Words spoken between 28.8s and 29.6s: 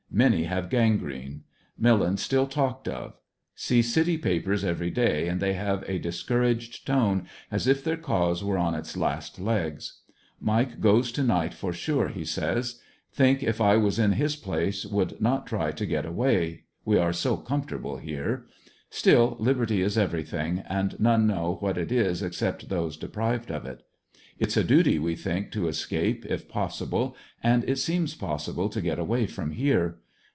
get away from